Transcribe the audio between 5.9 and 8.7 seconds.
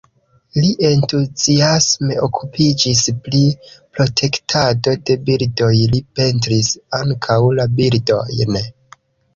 li pentris ankaŭ la birdojn.